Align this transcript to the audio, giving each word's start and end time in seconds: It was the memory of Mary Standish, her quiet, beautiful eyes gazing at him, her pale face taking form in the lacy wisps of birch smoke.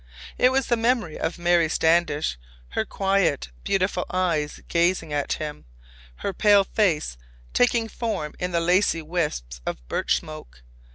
It 0.39 0.49
was 0.51 0.65
the 0.65 0.75
memory 0.77 1.19
of 1.19 1.37
Mary 1.37 1.69
Standish, 1.69 2.39
her 2.69 2.85
quiet, 2.85 3.49
beautiful 3.63 4.07
eyes 4.09 4.59
gazing 4.67 5.13
at 5.13 5.33
him, 5.33 5.65
her 6.15 6.33
pale 6.33 6.63
face 6.63 7.17
taking 7.53 7.87
form 7.87 8.33
in 8.39 8.49
the 8.51 8.61
lacy 8.61 9.03
wisps 9.03 9.61
of 9.63 9.87
birch 9.87 10.15
smoke. 10.15 10.63